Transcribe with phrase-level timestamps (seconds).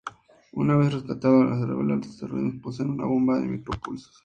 [0.53, 4.19] Una vez rescatado se revela que los terroristas poseen una bomba de micro pulsos.